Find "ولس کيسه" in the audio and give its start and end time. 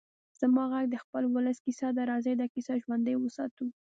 1.33-1.87